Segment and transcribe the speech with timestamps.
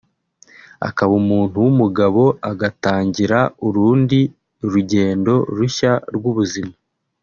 [0.89, 4.19] akaba umuntu w’umugabo agatangira urundi
[4.71, 6.73] rugendo rushya rw’ubuzima